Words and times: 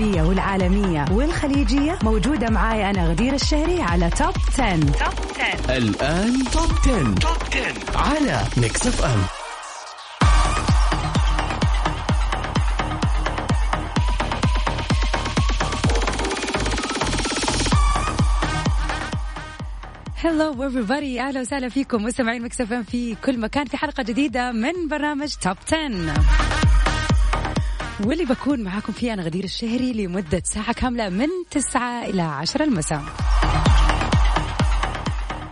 العربية 0.00 0.22
والعالمية 0.22 1.04
والخليجية. 1.10 1.98
موجودة 2.02 2.50
معاي 2.50 2.90
أنا 2.90 3.08
غدير 3.08 3.34
الشهري 3.34 3.82
على 3.82 4.10
Top 4.10 4.34
10. 4.58 4.76
Top 4.80 5.14
10 5.68 5.76
الآن 5.76 6.44
Top 6.52 6.70
10. 6.86 7.14
Top 7.14 7.36
10 7.52 7.98
على 7.98 8.44
Mix 8.56 8.86
FM 8.86 9.22
hello 20.24 20.70
everybody. 20.70 21.18
أهلا 21.20 21.40
وسهلا 21.40 21.68
فيكم 21.68 22.04
مستمعين 22.04 22.42
Mix 22.42 22.60
FM 22.60 22.82
في 22.82 23.14
كل 23.14 23.38
مكان 23.40 23.64
في 23.64 23.76
حلقة 23.76 24.02
جديدة 24.02 24.52
من 24.52 24.88
برنامج 24.90 25.34
Top 25.42 25.56
10 25.72 26.65
واللي 28.04 28.24
بكون 28.24 28.62
معاكم 28.62 28.92
فيه 28.92 29.12
أنا 29.12 29.22
غدير 29.22 29.44
الشهري 29.44 29.92
لمدة 29.92 30.42
ساعة 30.44 30.72
كاملة 30.72 31.08
من 31.08 31.28
9 31.50 32.04
إلى 32.04 32.22
10 32.22 32.64
المساء. 32.64 33.02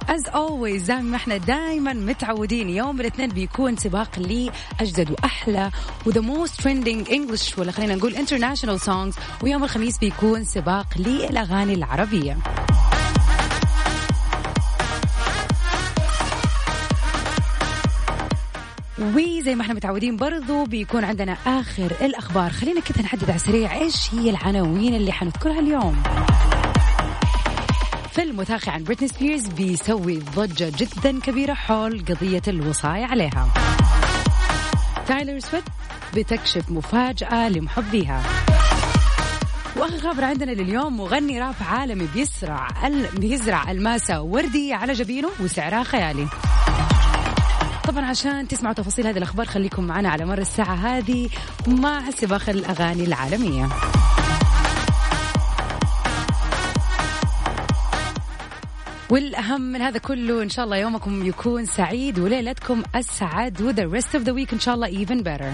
As 0.09 0.27
always 0.31 0.77
زي 0.77 0.95
ما 0.95 1.17
إحنا 1.17 1.37
دائما 1.37 1.93
متعودين. 1.93 2.69
يوم 2.69 3.01
الاثنين 3.01 3.29
بيكون 3.29 3.77
سباق 3.77 4.19
لأجدد 4.19 5.11
وأحلى 5.11 5.71
و 6.07 6.11
the 6.11 6.23
most 6.23 6.63
trending 6.63 7.09
English 7.11 7.59
ولا 7.59 7.73
خلينا 7.73 7.95
نقول 7.95 8.15
international 8.15 8.81
songs. 8.81 9.43
ويوم 9.43 9.65
الخميس 9.65 9.99
بيكون 9.99 10.45
سباق 10.45 10.87
للأغاني 10.99 11.75
العربية. 11.75 12.37
وزي 19.05 19.55
ما 19.55 19.63
إحنا 19.63 19.75
متعودين 19.75 20.17
برضو 20.17 20.65
بيكون 20.65 21.05
عندنا 21.05 21.37
آخر 21.47 21.93
الأخبار. 22.01 22.51
خلينا 22.51 22.81
كذا 22.81 23.03
نحدد 23.03 23.25
على 23.25 23.35
السريع 23.35 23.75
إيش 23.75 24.15
هي 24.15 24.31
العناوين 24.31 24.95
اللي 24.95 25.13
حنذكرها 25.13 25.61
اليوم. 25.61 26.03
فيلم 28.13 28.39
وثائقي 28.39 28.73
عن 28.73 28.85
بريتني 28.85 29.09
سبيرز 29.09 29.47
بيسوي 29.47 30.19
ضجة 30.19 30.73
جدا 30.77 31.21
كبيرة 31.21 31.55
حول 31.55 32.05
قضية 32.05 32.43
الوصاية 32.49 33.05
عليها. 33.05 33.49
تايلر 35.07 35.39
سويفت 35.39 35.69
بتكشف 36.17 36.71
مفاجأة 36.71 37.49
لمحبيها. 37.49 38.23
وآخر 39.77 39.99
خبر 39.99 40.25
عندنا 40.25 40.51
لليوم 40.51 40.97
مغني 40.97 41.41
راب 41.41 41.55
عالمي 41.71 42.09
بيسرع. 42.15 42.69
بيزرع 43.17 43.71
الماسة 43.71 44.21
وردية 44.23 44.75
على 44.75 44.93
جبينه 44.93 45.29
وسعرها 45.41 45.83
خيالي. 45.83 46.27
طبعا 47.89 48.05
عشان 48.05 48.49
تسمعوا 48.49 48.75
تفاصيل 48.75 49.07
هذه 49.07 49.19
الأخبار 49.19 49.47
خليكم 49.47 49.85
معنا 49.85 50.09
على 50.09 50.25
مر 50.25 50.39
الساعة 50.39 50.75
هذه 50.75 51.29
مع 51.67 52.11
سباق 52.11 52.51
الأغاني 52.51 53.05
العالمية. 53.05 53.69
والأهم 59.11 59.61
من 59.61 59.81
هذا 59.81 59.99
كله 59.99 60.43
إن 60.43 60.49
شاء 60.49 60.65
الله 60.65 60.77
يومكم 60.77 61.27
يكون 61.27 61.67
سعيد 61.67 62.19
وليلتكم 62.19 62.83
أسعد 62.95 63.63
و 63.63 63.73
the 63.73 64.01
rest 64.01 64.19
of 64.19 64.25
the 64.25 64.33
week 64.33 64.53
إن 64.53 64.61
شاء 64.61 64.75
الله 64.75 65.05
even 65.05 65.23
better. 65.23 65.53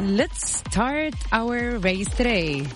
Let's 0.00 0.60
start 0.60 1.14
our 1.32 1.78
race 1.78 2.08
today. 2.16 2.66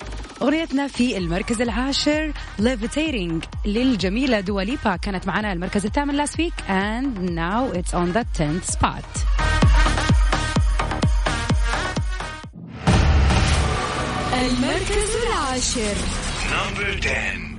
أغنيتنا 0.42 0.86
في 0.88 1.18
المركز 1.18 1.60
العاشر 1.62 2.32
Levitating 2.60 3.46
للجميلة 3.66 4.40
دواليبا 4.40 4.96
كانت 4.96 5.26
معنا 5.26 5.52
المركز 5.52 5.86
الثامن 5.86 6.26
last 6.26 6.30
week 6.32 6.54
and 6.68 7.30
now 7.30 7.72
it's 7.78 7.94
on 7.94 8.12
the 8.16 8.24
10th 8.38 8.72
spot. 8.76 9.04
المركز 14.34 15.10
العاشر. 15.26 15.96
نمبر 16.52 16.98
10 17.02 17.53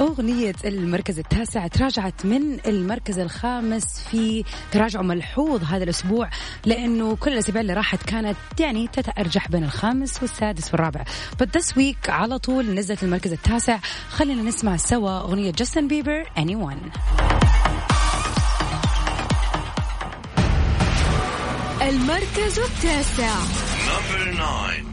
أغنية 0.00 0.54
المركز 0.64 1.18
التاسع 1.18 1.66
تراجعت 1.66 2.26
من 2.26 2.58
المركز 2.66 3.18
الخامس 3.18 4.00
في 4.10 4.44
تراجع 4.72 5.02
ملحوظ 5.02 5.64
هذا 5.64 5.84
الأسبوع 5.84 6.30
لأنه 6.66 7.16
كل 7.16 7.32
الأسابيع 7.32 7.60
اللي 7.60 7.72
راحت 7.72 8.02
كانت 8.02 8.36
يعني 8.60 8.88
تتأرجح 8.88 9.48
بين 9.48 9.64
الخامس 9.64 10.22
والسادس 10.22 10.72
والرابع. 10.72 11.04
But 11.42 11.46
this 11.60 11.66
week 11.76 12.08
على 12.10 12.38
طول 12.38 12.74
نزلت 12.74 13.02
المركز 13.02 13.32
التاسع. 13.32 13.78
خلينا 14.10 14.42
نسمع 14.42 14.76
سوا 14.76 15.20
أغنية 15.20 15.50
جاستن 15.50 15.88
بيبر 15.88 16.24
Anyone. 16.24 16.98
المركز 21.82 22.58
التاسع. 22.58 23.34
number 23.88 24.34
9 24.34 24.89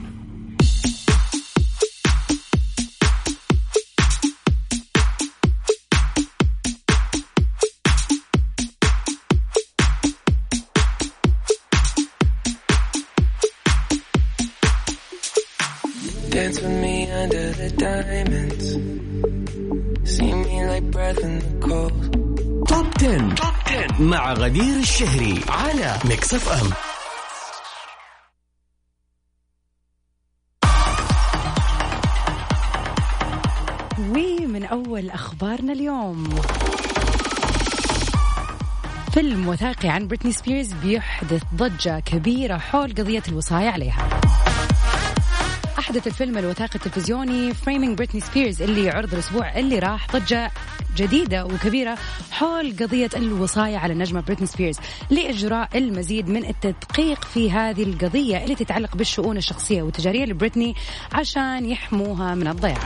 Dance 16.47 16.62
with 16.62 16.81
me 16.81 17.12
under 17.12 17.52
the 17.59 17.69
diamonds. 17.72 18.66
See 20.12 20.34
me 20.34 20.66
like 20.66 20.85
breath 20.91 21.19
in 21.19 21.40
the 21.40 21.68
cold. 21.68 22.02
Top 22.68 22.88
10. 23.00 23.35
Top 23.35 23.53
10 23.66 24.02
مع 24.02 24.34
غدير 24.34 24.80
الشهري 24.80 25.41
على 25.50 26.00
Mix 26.06 26.34
FM 26.34 26.69
ومن 34.57 34.66
أول 34.66 35.09
أخبارنا 35.09 35.74
اليوم 35.74 36.30
فيلم 39.13 39.48
وثائقي 39.48 39.89
عن 39.89 40.07
بريتني 40.07 40.31
سبيرز 40.31 40.74
بيحدث 40.74 41.44
ضجة 41.56 42.00
كبيرة 42.00 42.57
حول 42.57 42.92
قضية 42.92 43.24
الوصاية 43.27 43.69
عليها 43.69 44.26
أحدث 45.88 46.07
الفيلم 46.07 46.38
الوثائقي 46.38 46.75
التلفزيوني 46.75 47.54
Framing 47.54 47.98
Britney 47.98 48.21
Spears 48.21 48.62
اللي 48.62 48.84
انعرض 48.83 49.13
الأسبوع 49.13 49.60
اللي 49.60 49.80
راح 49.80 50.07
ضجة 50.12 50.51
جديدة 50.98 51.45
وكبيرة 51.45 51.98
حول 52.31 52.75
قضية 52.80 53.10
الوصاية 53.16 53.78
على 53.78 53.94
النجمة 53.94 54.22
بريتني 54.22 54.48
سبيرز 54.48 54.80
لإجراء 55.10 55.78
المزيد 55.78 56.30
من 56.30 56.45
التدقيق 56.45 57.25
في 57.25 57.51
هذه 57.51 57.84
القضية 57.84 58.44
اللي 58.44 58.56
تتعلق 58.56 58.95
بالشؤون 58.98 59.38
الشخصية 59.38 59.81
والتجارية 59.81 60.25
لبريتني 60.25 60.75
عشان 61.13 61.66
يحموها 61.66 62.36
من 62.36 62.48
الضياع. 62.48 62.78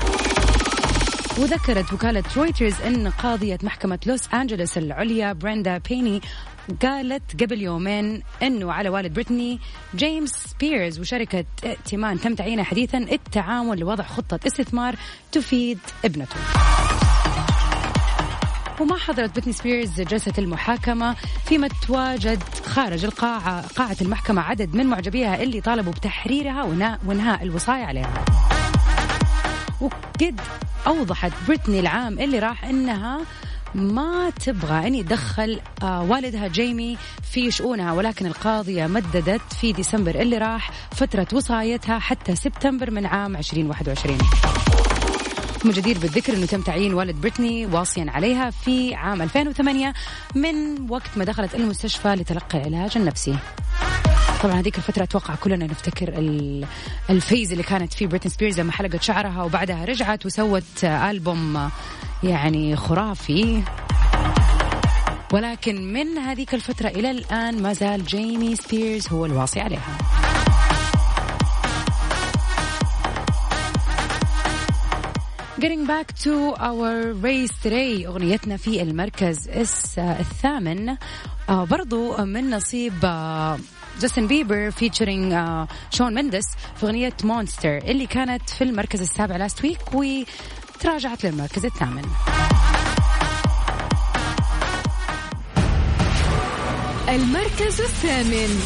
وذكرت 1.37 1.93
وكالة 1.93 2.23
رويترز 2.37 2.81
أن 2.81 3.07
قاضية 3.09 3.57
محكمة 3.63 3.99
لوس 4.05 4.21
أنجلوس 4.33 4.77
العليا 4.77 5.33
بريندا 5.33 5.77
بيني 5.77 6.21
قالت 6.81 7.43
قبل 7.43 7.61
يومين 7.61 8.23
أنه 8.43 8.73
على 8.73 8.89
والد 8.89 9.13
بريتني 9.13 9.59
جيمس 9.95 10.55
سبيرز 10.59 10.99
وشركة 10.99 11.45
ائتمان 11.65 12.19
تم 12.19 12.35
تعيينها 12.35 12.63
حديثا 12.63 12.97
التعاون 12.97 13.79
لوضع 13.79 14.03
خطة 14.03 14.39
استثمار 14.47 14.95
تفيد 15.31 15.79
ابنته. 16.05 16.35
وما 18.79 18.97
حضرت 18.97 19.39
بريتني 19.39 19.49
سبيرز 19.49 20.01
جلسة 20.01 20.33
المحاكمة 20.37 21.15
فيما 21.45 21.69
تواجد 21.87 22.43
خارج 22.65 23.05
القاعة 23.05 23.67
قاعة 23.67 23.97
المحكمة 24.01 24.41
عدد 24.41 24.75
من 24.75 24.85
معجبيها 24.85 25.43
اللي 25.43 25.61
طالبوا 25.61 25.93
بتحريرها 25.93 26.63
وإنهاء 27.05 27.43
الوصاية 27.43 27.83
عليها. 27.83 28.25
وقد 29.81 30.41
أوضحت 30.87 31.31
بريتني 31.47 31.79
العام 31.79 32.19
اللي 32.19 32.39
راح 32.39 32.65
أنها 32.65 33.19
ما 33.75 34.29
تبغى 34.29 34.87
أن 34.87 34.95
يتدخل 34.95 35.61
آه، 35.83 36.03
والدها 36.03 36.47
جيمي 36.47 36.97
في 37.31 37.51
شؤونها 37.51 37.93
ولكن 37.93 38.25
القاضية 38.25 38.87
مددت 38.87 39.53
في 39.61 39.73
ديسمبر 39.73 40.15
اللي 40.15 40.37
راح 40.37 40.71
فترة 40.91 41.27
وصايتها 41.33 41.99
حتى 41.99 42.35
سبتمبر 42.35 42.91
من 42.91 43.05
عام 43.05 43.35
2021 43.35 44.17
من 45.65 45.71
الجدير 45.71 45.97
بالذكر 45.97 46.33
إنه 46.33 46.45
تم 46.45 46.61
تعيين 46.61 46.93
والد 46.93 47.15
بريتني 47.21 47.65
واصيا 47.65 48.05
عليها 48.09 48.49
في 48.49 48.95
عام 48.95 49.21
2008 49.21 49.93
من 50.35 50.89
وقت 50.91 51.17
ما 51.17 51.23
دخلت 51.23 51.55
المستشفى 51.55 52.07
لتلقي 52.07 52.67
العلاج 52.67 52.97
النفسي. 52.97 53.35
طبعا 54.43 54.59
هذيك 54.59 54.77
الفترة 54.77 55.03
أتوقع 55.03 55.35
كلنا 55.35 55.65
نفتكر 55.65 56.13
ال 57.09 57.16
phase 57.16 57.51
اللي 57.51 57.63
كانت 57.63 57.93
فيه 57.93 58.07
بريتني 58.07 58.31
سبيرز 58.31 58.59
لما 58.59 58.71
حلقت 58.71 59.01
شعرها 59.01 59.43
وبعدها 59.43 59.85
رجعت 59.85 60.25
وسوت 60.25 60.83
ألبوم 60.83 61.69
يعني 62.23 62.75
خرافي 62.75 63.63
ولكن 65.33 65.93
من 65.93 66.17
هذيك 66.17 66.53
الفترة 66.53 66.87
إلى 66.87 67.11
الآن 67.11 67.61
ما 67.61 67.73
زال 67.73 68.05
جيمي 68.05 68.55
سبيرز 68.55 69.07
هو 69.07 69.25
الواصي 69.25 69.59
عليها. 69.59 69.97
Getting 75.61 75.85
back 75.85 76.07
to 76.25 76.55
our 76.57 77.13
race 77.13 77.53
today 77.63 78.05
أغنيتنا 78.05 78.57
في 78.57 78.81
المركز 78.81 79.49
الثامن 79.97 80.89
آه 81.49 81.65
برضو 81.65 82.17
من 82.25 82.49
نصيب 82.49 82.93
جاستن 84.01 84.27
بيبر 84.27 84.71
featuring 84.71 85.33
شون 85.91 86.13
منديز 86.13 86.45
في 86.75 86.85
أغنية 86.85 87.13
Monster 87.23 87.77
اللي 87.77 88.05
كانت 88.05 88.49
في 88.49 88.63
المركز 88.63 89.01
السابع 89.01 89.35
last 89.35 89.63
week 89.65 89.79
وتراجعت 90.81 91.25
للمركز 91.25 91.65
الثامن. 91.65 92.05
المركز 97.09 97.81
الثامن. 97.81 98.59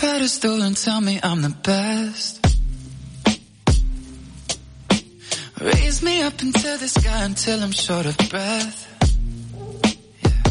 Pedestal 0.00 0.62
and 0.62 0.76
tell 0.76 1.00
me 1.00 1.20
I'm 1.22 1.42
the 1.42 1.54
best. 1.62 2.39
up 6.39 6.41
into 6.41 6.77
the 6.77 6.87
sky 6.87 7.23
until 7.23 7.61
I'm 7.63 7.71
short 7.71 8.05
of 8.05 8.17
breath. 8.29 8.77
Yeah. 10.21 10.43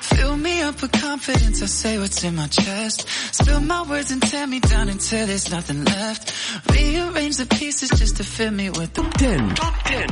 Fill 0.00 0.36
me 0.36 0.62
up 0.62 0.80
with 0.82 0.92
confidence, 0.92 1.62
I 1.62 1.66
say 1.66 1.98
what's 1.98 2.22
in 2.24 2.34
my 2.36 2.46
chest. 2.48 3.08
Spill 3.32 3.60
my 3.60 3.82
words 3.88 4.10
and 4.10 4.22
tear 4.22 4.46
me 4.46 4.60
down 4.60 4.88
until 4.88 5.26
there's 5.26 5.50
nothing 5.50 5.84
left. 5.84 6.32
Rearrange 6.70 7.36
the 7.36 7.46
pieces 7.46 7.90
just 7.90 8.16
to 8.18 8.24
fill 8.24 8.50
me 8.52 8.70
with 8.70 8.92
the 8.94 9.02
10 9.02 9.54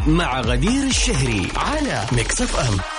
مع 0.06 0.40
غدير 0.40 0.84
الشهري 0.86 1.48
على 1.56 2.06
ميكس 2.12 2.42
اف 2.42 2.56
ام 2.56 2.97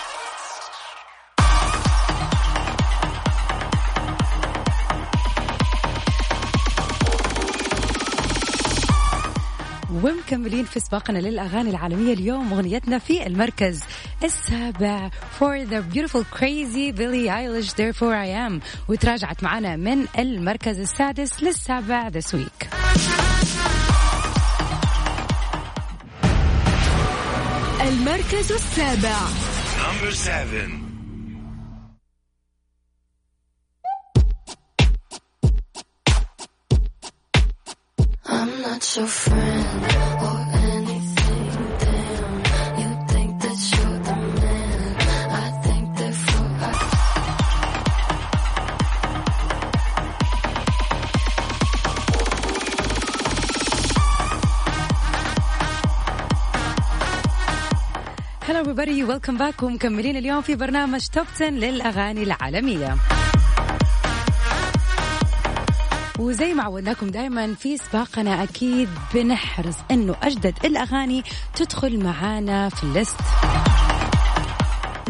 ومكملين 10.33 10.65
في 10.65 10.81
سباقنا 10.81 11.19
للأغاني 11.19 11.71
العالمية 11.71 12.13
اليوم 12.13 12.53
أغنيتنا 12.53 12.99
في 12.99 13.27
المركز 13.27 13.81
السابع. 14.25 15.11
For 15.39 15.65
the 15.65 15.83
beautiful 15.95 16.25
crazy 16.25 16.93
Billie 16.93 17.29
Eilish 17.29 17.75
Therefore 17.75 18.15
I 18.15 18.29
Am. 18.49 18.61
وتراجعت 18.89 19.43
معنا 19.43 19.77
من 19.77 20.07
المركز 20.19 20.81
السادس 20.81 21.43
للسابع 21.43 22.11
this 22.11 22.35
week. 22.35 22.67
المركز 27.81 28.53
السابع. 28.53 29.19
Number 29.79 30.13
seven. 30.13 30.90
Hello 58.43 58.61
everybody. 58.61 59.03
Welcome 59.05 59.39
back. 59.39 59.63
ومكملين 59.63 60.17
اليوم 60.17 60.43
في 60.43 60.57
برنامج 60.57 61.07
Top 61.07 61.27
10 61.35 61.51
للأغاني 61.51 62.23
العالمية. 62.23 63.20
وزي 66.21 66.55
ما 66.55 66.63
عودناكم 66.63 67.07
دائما 67.07 67.55
في 67.55 67.77
سباقنا 67.77 68.43
أكيد 68.43 68.89
بنحرص 69.15 69.75
إنه 69.91 70.17
أجدد 70.23 70.55
الأغاني 70.65 71.23
تدخل 71.55 72.05
معانا 72.05 72.69
في 72.69 72.85
ال 72.85 72.90
list. 72.90 73.17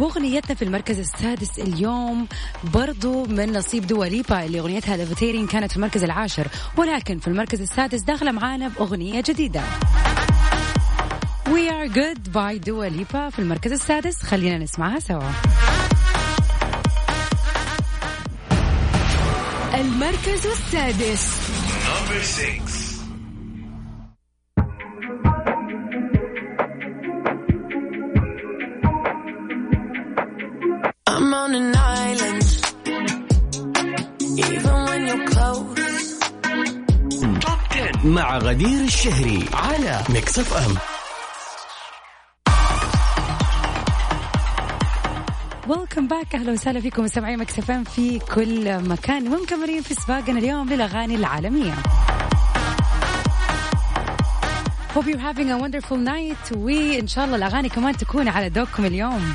وأغنيتنا 0.01 0.55
في 0.55 0.63
المركز 0.63 0.99
السادس 0.99 1.59
اليوم 1.59 2.27
برضو 2.75 3.25
من 3.27 3.53
نصيب 3.53 3.87
دوا 3.87 4.10
ليبا 4.10 4.45
اللي 4.45 4.61
أغنيتها 4.61 4.97
Levitating 4.97 5.47
كانت 5.47 5.71
في 5.71 5.77
المركز 5.77 6.05
العاشر 6.05 6.47
ولكن 6.77 7.19
في 7.19 7.29
المركز 7.29 7.61
السادس 7.61 8.01
داخلة 8.01 8.33
معانا 8.33 8.69
بأغنية 8.69 9.21
جديدة. 9.21 9.63
We 11.47 11.69
are 11.69 11.89
good 11.89 12.33
by 12.33 12.59
Dua 12.69 12.89
Lipa 12.99 13.29
في 13.31 13.39
المركز 13.39 13.73
السادس 13.73 14.23
خلينا 14.23 14.59
نسمعها 14.59 14.99
سوا. 14.99 15.31
المركز 19.81 20.47
السادس. 20.47 21.41
I'm 31.13 31.35
on 31.35 31.55
an 31.55 31.75
island 31.77 32.47
Even 34.47 34.77
when 34.89 35.01
you're 35.09 35.27
close. 35.33 36.19
Top 37.41 37.61
10 37.71 38.07
مع 38.07 38.39
غدير 38.39 38.81
الشهري 38.85 39.45
على 39.53 40.03
Mix 40.09 40.39
FM 40.39 40.75
welcome 45.71 46.07
back 46.09 46.35
أهلا 46.35 46.53
وسهلا 46.53 46.81
فيكم 46.81 47.05
مستمعين 47.05 47.39
Mix 47.39 47.66
FM 47.66 47.85
في 47.85 48.19
كل 48.19 48.89
مكان. 48.89 49.29
ومكملين 49.29 49.83
في 49.83 49.95
سباقنا 49.95 50.39
اليوم 50.39 50.69
للأغاني 50.69 51.15
العالمية. 51.15 51.75
Hope 54.95 55.07
you're 55.07 55.19
having 55.19 55.51
a 55.51 55.59
wonderful 55.59 55.97
night. 55.97 56.57
وإن 56.57 57.07
شاء 57.07 57.25
الله 57.25 57.37
الأغاني 57.37 57.69
كمان 57.69 57.97
تكون 57.97 58.29
على 58.29 58.49
ذوقكم 58.49 58.85
اليوم. 58.85 59.33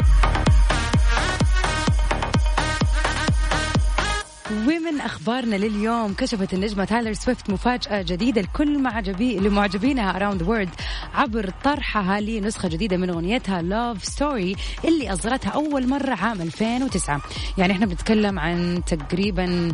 ومن 5.28 5.34
أخبارنا 5.38 5.56
لليوم 5.56 6.14
كشفت 6.14 6.54
النجمة 6.54 6.86
تايلر 6.86 7.14
سويفت 7.14 7.50
مفاجأة 7.50 8.02
جديدة 8.02 8.42
لكل 8.42 8.80
معجبي 8.80 9.38
لمعجبينها 9.40 10.16
around 10.16 10.33
the 10.33 10.42
world 10.42 10.70
عبر 11.14 11.50
طرحها 11.64 12.22
لنسخة 12.22 12.70
جديدة 12.70 12.98
من 12.98 13.10
أغنيتها 13.10 13.62
Love 13.62 14.06
Story 14.06 14.56
اللي 14.86 15.14
اصدرتها 15.14 15.50
أول 15.50 15.88
مرة 15.88 16.16
عام 16.16 16.42
2009 16.42 17.22
يعني 17.58 17.74
إحنا 17.74 17.86
بنتكلم 17.86 18.40
عن 18.40 18.82
تقريبا 18.88 19.72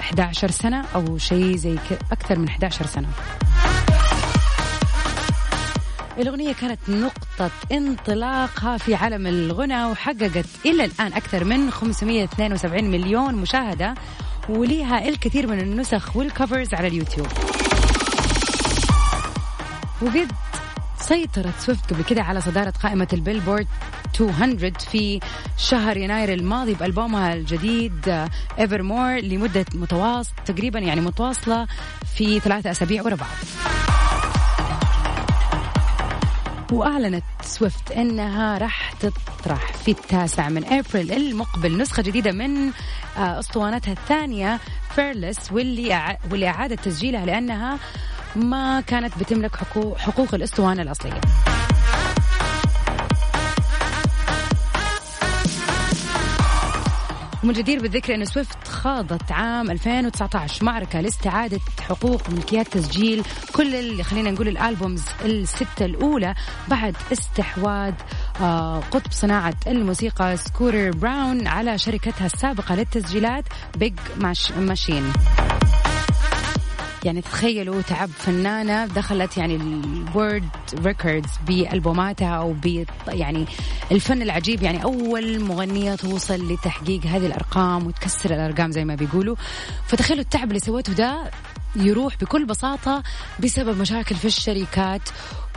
11 0.00 0.50
سنة 0.50 0.84
أو 0.94 1.18
شيء 1.18 1.56
زي 1.56 1.78
كده 1.90 1.98
أكثر 2.12 2.38
من 2.38 2.48
11 2.48 2.86
سنة. 2.86 3.08
الأغنية 6.18 6.52
كانت 6.52 6.80
نقطة 6.88 7.50
انطلاقها 7.72 8.78
في 8.78 8.94
عالم 8.94 9.26
الغنى 9.26 9.84
وحققت 9.84 10.46
إلى 10.66 10.84
الآن 10.84 11.12
أكثر 11.12 11.44
من 11.44 11.70
572 11.70 12.84
مليون 12.84 13.34
مشاهدة. 13.34 13.94
وليها 14.48 15.08
الكثير 15.08 15.46
من 15.46 15.60
النسخ 15.60 16.16
وال 16.16 16.30
covers 16.30 16.74
على 16.74 16.88
اليوتيوب. 16.88 17.26
وقد 20.02 20.32
سيطرت 21.00 21.60
سويفت 21.60 21.92
قبل 21.92 22.04
كده 22.04 22.22
على 22.22 22.40
صدارة 22.40 22.72
قائمة 22.82 23.08
ال 23.12 23.17
Billboard 23.17 23.66
200 24.20 24.70
في 24.90 25.20
شهر 25.56 25.96
يناير 25.96 26.32
الماضي 26.32 26.74
بألبومها 26.74 27.34
الجديد 27.34 28.26
evermore 28.58 29.16
لمدة 29.16 29.64
متواصل 29.74 30.32
تقريبا 30.46 30.78
يعني 30.78 31.00
متواصلة 31.00 31.66
في 32.16 32.40
ثلاثة 32.40 32.70
أسابيع 32.70 33.02
ورا 33.02 33.14
بعض. 33.14 33.73
وأعلنت 36.72 37.24
سويفت 37.42 37.92
أنها 37.92 38.58
راح 38.58 38.92
تطرح 38.92 39.72
في 39.72 39.90
التاسع 39.90 40.48
من 40.48 40.64
أبريل 40.64 41.12
المقبل. 41.12 41.78
نسخة 41.78 42.02
جديدة 42.02 42.32
من 42.32 42.66
آه، 43.16 43.38
أسطوانتها 43.38 43.92
الثانية 43.92 44.60
Fearless 44.94 45.52
واللي 45.52 46.16
واللي 46.30 46.48
أعادت 46.48 46.84
تسجيلها 46.84 47.26
لأنها 47.26 47.78
ما 48.36 48.80
كانت 48.80 49.18
بتملك 49.18 49.56
حقوق, 49.56 49.98
حقوق 49.98 50.34
الأسطوانة 50.34 50.82
الأصلية. 50.82 51.20
ومن 57.44 57.50
الجدير 57.50 57.82
بالذكر 57.82 58.14
أن 58.14 58.24
سويفت 58.24 58.68
خاضت 58.68 59.32
عام 59.32 59.70
2019 59.70 60.64
معركة 60.64 61.00
لاستعادة 61.00 61.60
حقوق 61.80 62.30
ملكيات 62.30 62.68
تسجيل 62.68 63.22
كل 63.52 63.74
اللي 63.74 64.02
خلينا 64.02 64.30
نقول 64.30 64.48
ال 64.48 64.56
albums 64.56 65.02
الستة 65.24 65.84
الأولى 65.84 66.34
بعد 66.68 66.96
استحواذ 67.12 67.92
آه، 68.40 68.80
قطب 68.80 69.12
صناعة 69.12 69.54
الموسيقى 69.66 70.36
سكوتر 70.36 70.90
براون 70.90 71.46
على 71.46 71.78
شركتها 71.78 72.26
السابقة 72.26 72.74
للتسجيلات 72.74 73.44
Big 73.76 73.94
Machine 74.58 75.12
يعني 77.04 77.20
تخيلوا 77.20 77.82
تعب 77.82 78.08
فنانة 78.08 78.86
دخلت 78.86 79.36
يعني 79.36 79.56
ال 79.56 79.71
world 79.71 80.48
records 80.74 81.30
بألبوماتها 81.46 82.28
أو 82.28 82.56
يعني 83.08 83.46
الفن 83.92 84.22
العجيب 84.22 84.62
يعني 84.62 84.84
أول 84.84 85.40
مغنية 85.40 85.94
توصل 85.94 86.52
لتحقيق 86.52 87.06
هذه 87.06 87.26
الأرقام 87.26 87.86
وتكسر 87.86 88.34
الأرقام 88.34 88.70
زي 88.70 88.84
ما 88.84 88.94
بيقولوا. 88.94 89.36
فتخيلوا 89.86 90.22
التعب 90.22 90.48
اللي 90.48 90.60
سوته 90.60 90.92
ده 90.92 91.30
يروح 91.76 92.16
بكل 92.16 92.44
بساطة 92.44 93.02
بسبب 93.40 93.78
مشاكل 93.78 94.14
في 94.14 94.24
الشركات 94.24 95.02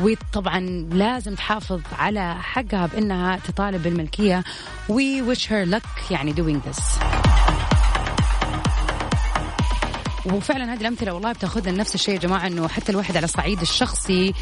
وطبعا 0.02 0.60
لازم 0.92 1.36
تحافظ 1.36 1.82
على 2.00 2.36
حقها 2.36 2.86
بأنها 2.86 3.38
تطالب 3.38 3.84
بالملكية. 3.84 4.44
We 4.90 5.22
wish 5.30 5.46
her 5.46 5.66
luck 5.76 6.12
يعني 6.12 6.34
doing 6.34 6.70
this. 6.70 7.00
وفعلا 10.34 10.74
هذه 10.74 10.82
الأمثلة 10.82 11.14
والله 11.14 11.32
بتأخذنا 11.32 11.78
نفس 11.78 11.96
الشيء 11.96 12.14
يا 12.14 12.20
جماعة 12.20 12.48
إنه 12.48 12.68
حتى 12.68 12.92
الواحد 12.92 13.18
على 13.18 13.24
الصعيد 13.24 13.62
الشخصي 13.62 14.34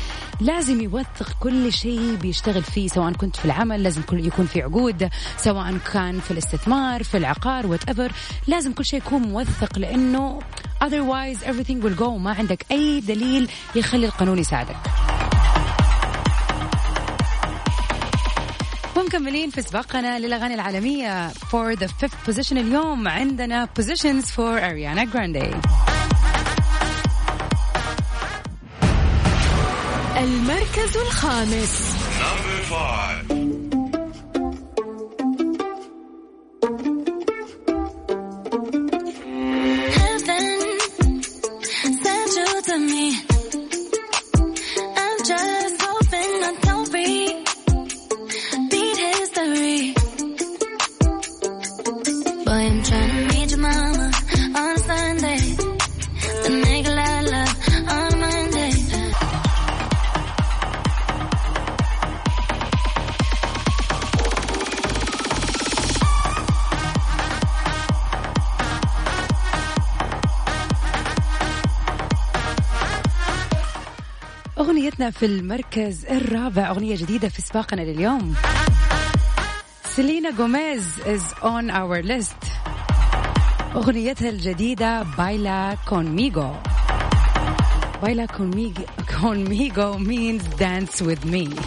لازم 0.41 0.81
يوثق 0.81 1.31
كل 1.39 1.73
شيء 1.73 2.15
بيشتغل 2.15 2.63
فيه 2.63 2.87
سواء 2.87 3.13
كنت 3.13 3.35
في 3.35 3.45
العمل 3.45 3.83
لازم 3.83 4.01
يكون 4.13 4.45
في 4.45 4.61
عقود 4.61 5.09
سواء 5.37 5.77
كان 5.93 6.19
في 6.19 6.31
الاستثمار 6.31 7.03
في 7.03 7.17
العقار 7.17 7.67
وات 7.67 7.83
ايفر 7.89 8.11
لازم 8.47 8.73
كل 8.73 8.85
شيء 8.85 8.99
يكون 8.99 9.21
موثق 9.21 9.79
لأنه 9.79 10.39
otherwise 10.83 11.39
everything 11.45 11.83
will 11.85 11.99
go 11.99 12.09
ما 12.09 12.33
عندك 12.33 12.65
أي 12.71 12.99
دليل 12.99 13.49
يخلي 13.75 14.05
القانون 14.05 14.39
يساعدك. 14.39 15.14
ومكملين 19.05 19.49
في 19.49 19.61
سباقنا 19.61 20.19
للأغاني 20.19 20.53
العالمية 20.53 21.29
for 21.29 21.75
the 21.75 21.87
fifth 21.87 22.29
position 22.31 22.51
اليوم 22.51 23.07
عندنا 23.07 23.69
positions 23.79 24.25
for 24.25 24.59
Ariana 24.59 25.05
Grande 25.13 25.55
المركز 30.17 30.97
الخامس 30.97 31.95
Number 32.19 32.63
five. 32.69 33.44
أغنيتنا 74.57 75.11
في 75.11 75.25
المركز 75.25 76.05
الرابع 76.05 76.69
أغنية 76.69 76.95
جديدة 76.95 77.29
في 77.29 77.41
سباقنا 77.41 77.81
لليوم. 77.81 78.35
سيلينا 79.95 80.31
جوميز 80.31 80.83
is 80.99 81.43
on 81.43 81.69
our 81.71 82.07
list. 82.07 82.47
أغنيتها 83.75 84.29
الجديدة 84.29 85.03
Baila 85.17 85.77
Conmigo. 85.89 86.51
Baila 88.03 88.25
Conmigo 88.25 88.83
Conmigo 89.21 89.97
means 89.99 90.43
dance 90.43 91.01
with 91.01 91.25
me. 91.25 91.59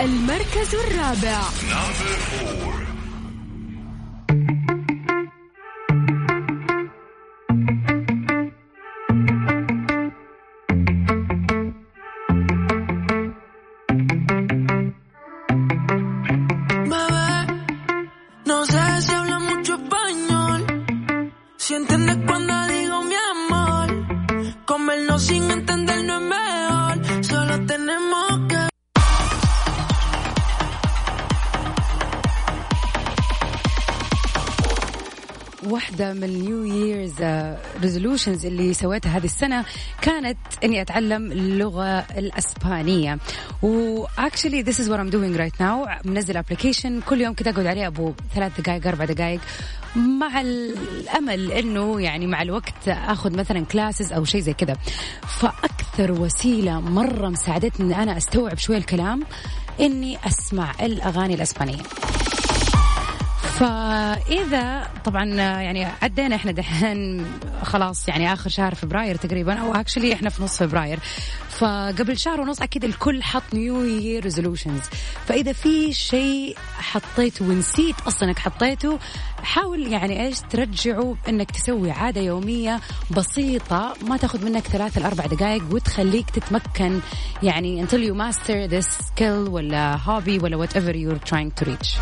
المركز 0.00 0.74
الرابع. 0.74 1.40
من 36.12 36.24
ال 36.24 36.34
New 36.34 36.64
Year's 36.64 37.14
resolutions 37.82 38.46
اللي 38.46 38.74
سويتها 38.74 39.16
هذه 39.16 39.24
السنة 39.24 39.64
كانت 40.02 40.38
إني 40.64 40.80
أتعلم 40.80 41.32
اللغة 41.32 41.98
الأسبانية. 41.98 43.18
و 43.62 43.73
actually 43.73 44.62
this 44.62 44.80
is 44.80 44.90
what 44.90 45.00
I'm 45.00 45.10
doing 45.10 45.36
right 45.36 45.60
now 45.60 45.86
منزل 46.04 46.36
application 46.36 47.00
كل 47.00 47.20
يوم 47.20 47.34
كذا 47.34 47.50
أقعد 47.50 47.66
عليه 47.66 47.86
أبو 47.86 48.12
ثلاث 48.34 48.60
دقائق 48.60 48.86
أربع 48.86 49.04
دقائق. 49.04 49.40
مع 49.96 50.40
الأمل 50.40 51.52
إنه 51.52 52.00
يعني 52.00 52.26
مع 52.26 52.42
الوقت 52.42 52.88
آخذ 52.88 53.36
مثلا 53.36 53.64
classes 53.64 54.12
أو 54.12 54.24
شيء 54.24 54.40
زي 54.40 54.52
كذا. 54.52 54.76
فأكثر 55.40 56.12
وسيلة 56.12 56.80
مرة 56.80 57.28
مساعدتني 57.28 57.94
إن 57.94 58.00
أنا 58.00 58.16
أستوعب 58.16 58.58
شوية 58.58 58.78
الكلام 58.78 59.22
إني 59.80 60.18
أسمع 60.26 60.72
الأغاني 60.80 61.34
الأسبانية. 61.34 61.82
فإذا 63.60 64.88
طبعا 65.04 65.24
يعني 65.60 65.84
عدينا 66.02 66.36
إحنا 66.36 66.52
دحين 66.52 67.26
خلاص 67.62 68.08
يعني 68.08 68.32
آخر 68.32 68.50
شهر 68.50 68.74
فبراير 68.74 69.16
تقريبا 69.16 69.54
أو 69.54 69.74
actually 69.74 70.12
إحنا 70.12 70.30
في 70.30 70.42
نص 70.42 70.58
فبراير. 70.58 70.98
فقبل 71.50 72.18
شهر 72.18 72.40
ونص 72.40 72.62
أكيد 72.62 72.84
الكل 72.84 73.22
حط 73.22 73.42
New 73.54 73.84
Year 73.84 74.24
resolutions 74.24 74.82
فإذا 75.26 75.52
في 75.52 75.92
شيء 75.92 76.56
حطيته 76.78 77.44
ونسيت 77.44 77.94
أصلا 78.06 78.28
إنك 78.28 78.38
حطيته 78.38 78.98
حاول 79.42 79.86
يعني 79.86 80.26
إيش 80.26 80.40
ترجعه 80.50 81.16
إنك 81.28 81.50
تسوي 81.50 81.90
عادة 81.90 82.20
يومية 82.20 82.80
بسيطة 83.10 83.94
ما 84.02 84.16
تاخذ 84.16 84.44
منك 84.44 84.62
ثلاث 84.62 84.98
لاربع 84.98 85.26
دقائق 85.26 85.62
وتخليك 85.70 86.30
تتمكن 86.30 87.00
يعني 87.42 87.86
until 87.86 88.00
you 88.00 88.14
master 88.14 88.70
this 88.70 89.06
skill 89.06 89.48
ولا 89.48 89.98
hobby 89.98 90.42
ولا 90.42 90.66
whatever 90.66 90.94
you're 90.94 91.30
trying 91.30 91.62
to 91.62 91.68
reach. 91.70 91.98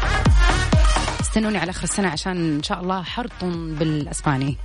استنوني 1.39 1.59
على 1.59 1.71
آخر 1.71 1.85
السنة 1.85 2.09
عشان 2.09 2.57
إن 2.57 2.63
شاء 2.63 2.81
الله 2.81 3.03
حرطم 3.03 3.75
بالإسباني. 3.75 4.57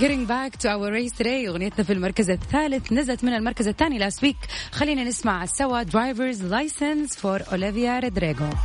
Getting 0.00 0.26
back 0.26 0.58
to 0.58 0.68
our 0.68 0.92
race 0.92 1.12
today 1.18 1.48
أغنيتنا 1.48 1.84
في 1.84 1.92
المركز 1.92 2.30
الثالث. 2.30 2.92
نزلت 2.92 3.24
من 3.24 3.34
المركز 3.34 3.68
الثاني 3.68 4.10
last 4.10 4.14
week. 4.14 4.48
خلينا 4.72 5.04
نسمع 5.04 5.46
سوا 5.46 5.84
Driver's 5.84 6.38
License 6.38 7.16
for 7.16 7.40
Olivia 7.52 8.00
Rodrigo. 8.04 8.56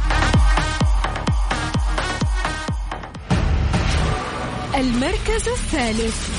المركز 4.76 5.48
الثالث. 5.50 6.30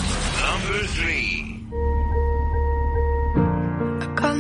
Number 0.41 0.87
three. 0.87 1.40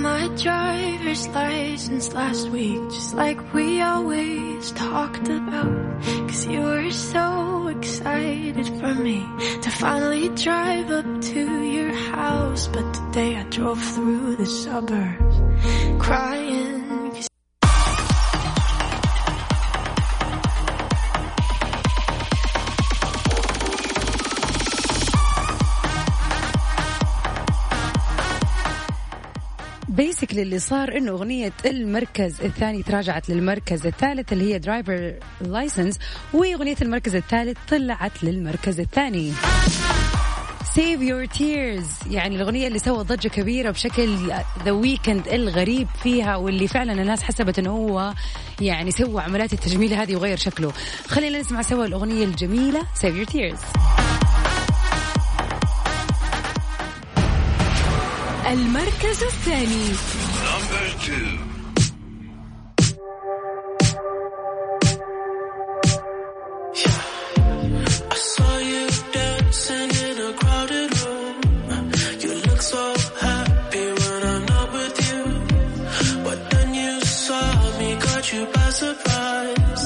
My 0.00 0.28
driver's 0.28 1.28
license 1.28 2.12
last 2.14 2.48
week, 2.48 2.80
just 2.90 3.14
like 3.14 3.52
we 3.52 3.82
always 3.82 4.72
talked 4.72 5.28
about. 5.28 6.02
Cause 6.28 6.46
you 6.46 6.60
were 6.60 6.90
so 6.90 7.68
excited 7.68 8.66
for 8.80 8.94
me 8.94 9.26
to 9.60 9.70
finally 9.70 10.28
drive 10.30 10.90
up 10.90 11.20
to 11.20 11.62
your 11.62 11.92
house. 11.92 12.68
But 12.68 12.94
today 12.94 13.36
I 13.36 13.42
drove 13.44 13.82
through 13.82 14.36
the 14.36 14.46
suburbs 14.46 15.36
crying. 15.98 16.79
basically 30.00 30.42
اللي 30.42 30.58
صار 30.58 30.96
إنه 30.96 31.10
أغنية 31.10 31.52
المركز 31.66 32.40
الثاني 32.40 32.82
تراجعت 32.82 33.30
للمركز 33.30 33.86
الثالث 33.86 34.32
اللي 34.32 34.54
هي 34.54 34.58
driver's 34.58 35.14
license 35.40 35.98
وأغنية 36.32 36.76
المركز 36.82 37.14
الثالث 37.14 37.58
طلعت 37.70 38.24
للمركز 38.24 38.80
الثاني. 38.80 39.32
Save 40.74 41.00
Your 41.00 41.24
Tears 41.24 41.86
يعني 42.10 42.36
الأغنية 42.36 42.66
اللي 42.66 42.78
سوت 42.78 43.06
ضجة 43.06 43.28
كبيرة 43.28 43.70
بشكل 43.70 44.16
The 44.64 44.70
Weeknd 44.70 45.28
الغريب 45.28 45.88
فيها 46.02 46.36
واللي 46.36 46.68
فعلا 46.68 46.92
الناس 46.92 47.22
حسبت 47.22 47.58
إنه 47.58 47.70
هو 47.70 48.14
يعني 48.60 48.90
سوى 48.90 49.22
عمليات 49.22 49.52
التجميل 49.52 49.94
هذه 49.94 50.16
وغير 50.16 50.36
شكله. 50.36 50.72
خلينا 51.08 51.40
نسمع 51.40 51.62
سوا 51.62 51.84
الأغنية 51.84 52.24
الجميلة 52.24 52.82
Save 52.94 53.14
Your 53.16 53.24
Tears 53.24 53.58
by 78.52 78.70
surprise. 78.70 79.84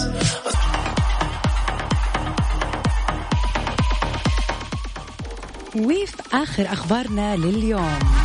وفي 5.77 6.23
آخر 6.33 6.73
أخبارنا 6.73 7.37
لليوم. 7.37 8.24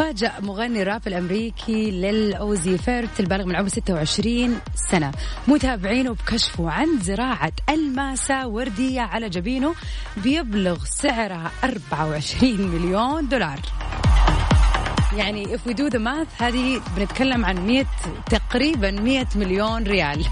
فاجأ 0.00 0.32
مغني 0.40 0.82
الراب 0.82 1.06
الأمريكي 1.06 1.90
للأوزي 1.90 2.78
فيرت 2.78 3.20
البالغ 3.20 3.44
من 3.44 3.56
عمر 3.56 3.68
26 3.68 4.60
سنة. 4.74 5.12
متابعينه 5.48 6.14
بكشفه 6.14 6.70
عن 6.70 6.98
زراعة 6.98 7.52
الماسة 7.68 8.46
وردية 8.46 9.00
على 9.00 9.28
جبينه 9.28 9.74
بيبلغ 10.16 10.84
سعرها 10.84 11.50
24 11.64 12.60
مليون 12.60 13.28
دولار. 13.28 13.60
يعني 15.16 15.56
if 15.56 15.60
we 15.68 15.74
do 15.74 15.90
the 15.90 15.98
math 15.98 16.42
هذه 16.42 16.80
بنتكلم 16.96 17.44
عن 17.44 17.66
100 17.66 17.84
تقريبا 18.30 18.90
100 18.90 19.26
مليون 19.36 19.82
ريال. 19.82 20.26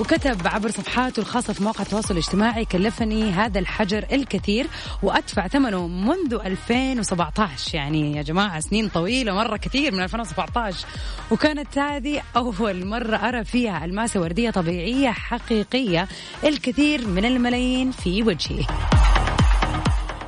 وكتب 0.00 0.46
عبر 0.46 0.70
صفحاته 0.70 1.20
الخاصة 1.20 1.52
في 1.52 1.62
مواقع 1.62 1.82
التواصل 1.82 2.14
الاجتماعي 2.14 2.64
كلفني 2.64 3.30
هذا 3.30 3.58
الحجر 3.58 4.06
الكثير 4.12 4.66
وأدفع 5.02 5.48
ثمنه 5.48 5.86
منذ 5.86 6.34
2017 6.34 7.74
يعني 7.74 8.16
يا 8.16 8.22
جماعة 8.22 8.60
سنين 8.60 8.88
طويلة 8.88 9.34
مرة 9.34 9.56
كثير 9.56 9.92
من 9.92 10.02
2017 10.02 10.86
وكانت 11.30 11.78
هذه 11.78 12.22
أول 12.36 12.86
مرة 12.86 13.16
أرى 13.16 13.44
فيها 13.44 13.84
ألماسة 13.84 14.20
وردية 14.20 14.50
طبيعية 14.50 15.10
حقيقية 15.10 16.08
الكثير 16.44 17.08
من 17.08 17.24
الملايين 17.24 17.90
في 17.90 18.22
وجهي. 18.22 18.64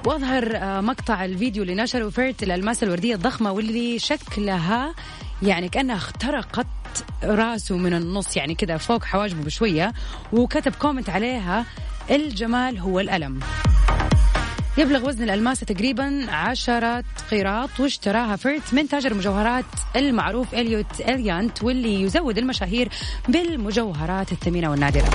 وأظهر 0.06 0.56
آه، 0.56 0.80
مقطع 0.80 1.24
الفيديو 1.24 1.62
اللي 1.62 1.74
نشره 1.74 2.08
فيرت 2.08 2.42
الالماس 2.42 2.82
الوردية 2.82 3.14
الضخمة 3.14 3.52
واللي 3.52 3.98
شكلها 3.98 4.94
يعني 5.42 5.68
كأنها 5.68 5.96
اخترقت 5.96 6.66
راسه 7.24 7.76
من 7.76 7.94
النص 7.94 8.36
يعني 8.36 8.54
كذا 8.54 8.76
فوق 8.76 9.04
حواجبه 9.04 9.44
بشوية 9.44 9.92
وكتب 10.32 10.74
comment 10.74 11.10
عليها 11.10 11.64
الجمال 12.10 12.78
هو 12.78 13.00
الألم. 13.00 13.40
يبلغ 14.78 15.08
وزن 15.08 15.24
الألماسة 15.24 15.66
تقريبا 15.66 16.26
عشرة 16.30 17.04
قيراط 17.30 17.80
واشتراها 17.80 18.36
فيرت 18.36 18.74
من 18.74 18.88
تاجر 18.88 19.12
المجوهرات 19.12 19.64
المعروف 19.96 20.54
إليوت 20.54 21.00
إليانت 21.00 21.62
واللي 21.62 22.02
يزود 22.02 22.38
المشاهير 22.38 22.88
بالمجوهرات 23.28 24.32
الثمينة 24.32 24.70
والنادرة. 24.70 25.10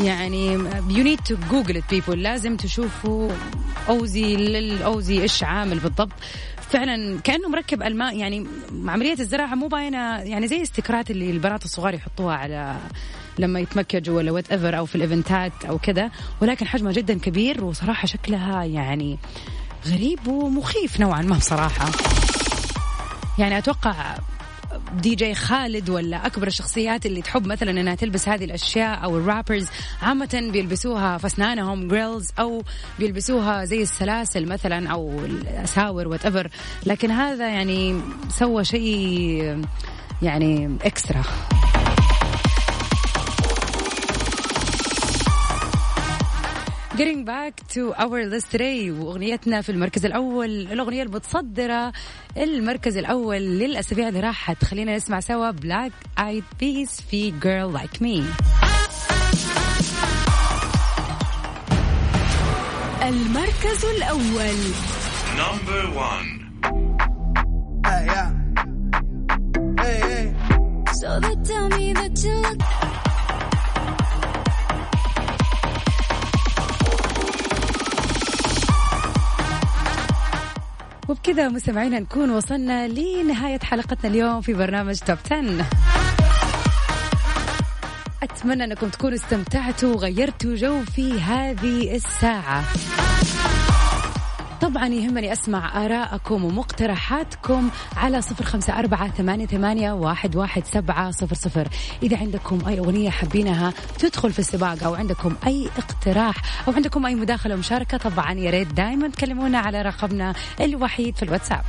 يعني 0.00 0.52
you 0.88 1.04
need 1.04 1.20
to 1.20 1.36
Google 1.50 1.82
people 1.90 2.22
لازم 2.22 2.56
تشوفوا 2.56 3.30
أوزي 3.88 4.36
ليل 4.36 4.73
أوزي 4.73 5.22
إيش 5.22 5.42
عامل 5.42 5.78
بالضبط. 5.78 6.12
فعلا 6.74 7.20
كأنه 7.20 7.48
مركب 7.48 7.82
الماس 7.82 8.16
يعني 8.16 8.46
عملية 8.86 9.18
الزراعة 9.20 9.54
مو 9.54 9.68
باينة 9.68 10.18
يعني 10.18 10.48
زي 10.48 10.62
ستيكرات 10.62 11.10
اللي 11.10 11.30
البنات 11.30 11.64
الصغار 11.64 11.94
يحطوها 11.94 12.36
على 12.36 12.76
لما 13.38 13.60
يتمكجوا 13.60 14.16
ولا 14.16 14.32
whatever 14.32 14.78
أو 14.78 14.86
في 14.86 14.94
الإيفنتات 14.94 15.52
أو 15.68 15.78
كذا 15.78 16.10
ولكن 16.40 16.66
حجمها 16.66 16.92
جدا 16.92 17.18
كبير 17.18 17.64
وصراحة 17.64 18.06
شكلها 18.06 18.64
يعني 18.64 19.18
غريب 19.86 20.28
ومخيف 20.28 21.00
نوعا 21.00 21.22
ما 21.22 21.36
بصراحة. 21.36 21.90
يعني 23.38 23.58
أتوقع 23.58 23.94
دي 24.94 25.14
جي 25.14 25.34
خالد 25.34 25.90
ولا 25.90 26.26
أكبر 26.26 26.46
الشخصيات 26.46 27.06
اللي 27.06 27.22
تحب 27.22 27.46
مثلا 27.46 27.70
إنها 27.70 27.94
تلبس 27.94 28.28
هذه 28.28 28.44
الأشياء 28.44 29.04
أو 29.04 29.18
ال 29.18 29.24
rappers 29.24 29.66
عامة 30.02 30.48
بيلبسوها 30.52 31.18
في 31.18 31.26
اسنانهم 31.26 31.88
grills 31.88 32.30
أو 32.38 32.62
بيلبسوها 32.98 33.64
زي 33.64 33.82
السلاسل 33.82 34.46
مثلا 34.46 34.88
أو 34.88 35.24
الأساور 35.24 36.08
وات 36.08 36.26
لكن 36.86 37.10
هذا 37.10 37.48
يعني 37.48 38.00
سوى 38.28 38.64
شيء 38.64 39.64
يعني 40.22 40.76
extra 40.82 41.22
Getting 46.96 47.24
back 47.24 47.54
to 47.74 47.92
our 47.94 48.24
list 48.24 48.52
today 48.52 48.90
وأغنيتنا 48.90 49.62
في 49.62 49.72
المركز 49.72 50.06
الأول 50.06 50.46
الأغنية 50.72 51.02
المتصدرة 51.02 51.92
المركز 52.36 52.96
الأول 52.96 53.36
للأسابيع 53.36 54.08
اللي 54.08 54.20
راحت. 54.20 54.64
خلينا 54.64 54.96
نسمع 54.96 55.20
سوا 55.20 55.50
بلاك 55.50 55.92
ايد 56.18 56.44
بيس 56.60 57.00
في 57.00 57.32
Girl 57.40 57.76
Like 57.80 58.00
Me. 58.00 58.22
المركز 63.02 63.84
الأول. 63.84 64.56
Number 65.36 65.82
one. 65.98 66.44
So 71.00 71.20
they 71.20 71.34
tell 71.50 71.68
me 71.68 71.92
that 71.92 72.14
you 72.24 72.34
look 72.46 72.62
وبكذا 81.28 81.48
مستمعينا 81.48 82.00
نكون 82.00 82.30
وصلنا 82.30 82.88
لنهاية 82.88 83.58
حلقتنا 83.58 84.10
اليوم 84.10 84.40
في 84.40 84.52
برنامج 84.52 84.98
توب 84.98 85.18
10 85.30 85.66
أتمنى 88.22 88.64
أنكم 88.64 88.88
تكونوا 88.88 89.16
استمتعتوا 89.16 89.94
وغيرتوا 89.94 90.54
جو 90.54 90.82
في 90.82 91.20
هذه 91.20 91.96
الساعة. 91.96 92.64
طبعا 94.74 94.88
يهمني 94.88 95.32
أسمع 95.32 95.84
آراءكم 95.84 96.44
ومقترحاتكم 96.44 97.70
على 97.96 98.22
صفر 98.22 98.44
خمسة 98.44 98.78
أربعة 98.78 99.10
ثمانية, 99.10 99.46
ثمانية 99.46 99.92
واحد, 99.92 100.36
واحد 100.36 100.64
سبعة 100.64 101.10
صفر 101.10 101.34
صفر. 101.34 101.68
إذا 102.02 102.16
عندكم 102.16 102.58
أي 102.68 102.78
أغنية 102.78 103.10
حابينها 103.10 103.72
تدخل 103.98 104.32
في 104.32 104.38
السباق 104.38 104.84
أو 104.84 104.94
عندكم 104.94 105.36
أي 105.46 105.68
اقتراح 105.78 106.36
أو 106.68 106.72
عندكم 106.72 107.06
أي 107.06 107.14
مداخلة 107.14 107.54
ومشاركة 107.54 107.98
طبعا 107.98 108.32
يا 108.32 108.50
ريت 108.50 108.72
دايما 108.72 109.08
تكلمونا 109.08 109.58
على 109.58 109.82
رقمنا 109.82 110.34
الوحيد 110.60 111.16
في 111.16 111.22
الواتساب. 111.22 111.64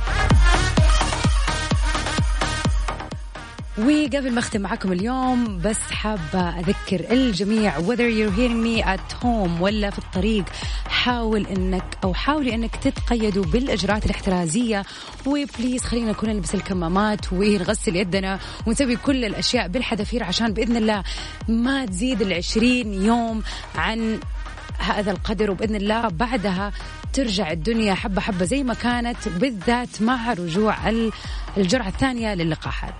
وقبل 3.78 4.32
ما 4.32 4.38
أختم 4.38 4.60
معكم 4.60 4.92
اليوم 4.92 5.60
بس 5.64 5.78
حابة 5.90 6.40
أذكر 6.60 7.12
الجميع 7.12 7.78
whether 7.80 8.08
you're 8.10 8.36
hearing 8.38 8.62
me 8.66 8.82
at 8.86 9.22
home 9.24 9.60
ولا 9.60 9.90
في 9.90 9.98
الطريق 9.98 10.44
حاول 10.88 11.46
إنك 11.46 11.84
أو 12.04 12.14
حاولي 12.14 12.54
إنك 12.54 12.76
تتقيدوا 12.76 13.44
بالإجراءات 13.44 14.04
الاحترازية 14.06 14.82
وبليز 15.26 15.82
خلينا 15.84 16.12
كلنا 16.12 16.32
نلبس 16.32 16.54
الكمامات 16.54 17.32
ونغسل 17.32 17.96
يدنا 17.96 18.38
ونسوي 18.66 18.96
كل 18.96 19.24
الأشياء 19.24 19.68
بالحذافير 19.68 20.24
عشان 20.24 20.52
بإذن 20.52 20.76
الله 20.76 21.02
ما 21.48 21.86
تزيد 21.86 22.22
العشرين 22.22 22.94
يوم 23.04 23.42
عن 23.74 24.20
هذا 24.78 25.10
القدر 25.10 25.50
وبإذن 25.50 25.74
الله 25.76 26.08
بعدها 26.08 26.72
ترجع 27.12 27.50
الدنيا 27.50 27.94
حبة 27.94 28.20
حبة 28.20 28.44
زي 28.44 28.62
ما 28.62 28.74
كانت 28.74 29.28
بالذات 29.28 30.02
مع 30.02 30.32
رجوع 30.32 30.88
ال- 30.88 31.12
الجرعة 31.56 31.88
الثانية 31.88 32.34
للقاحات. 32.34 32.94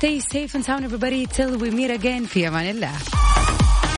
stay 0.00 0.20
safe 0.20 0.54
and 0.54 0.64
sound 0.64 0.84
everybody 0.84 1.26
till 1.26 1.56
we 1.58 1.70
meet 1.70 1.90
again 1.90 2.26
في 2.26 2.48
امان 2.48 2.70
الله 2.70 2.92